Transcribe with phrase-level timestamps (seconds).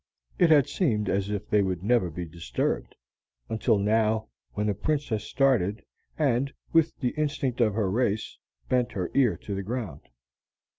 [0.39, 2.95] It had seemed as if they would never be disturbed,
[3.49, 5.85] until now, when the Princess started,
[6.17, 10.01] and, with the instinct of her race, bent her ear to the ground.